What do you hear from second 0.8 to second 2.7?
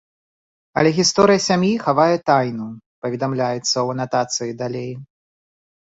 Але гісторыя сям'і хавае тайну,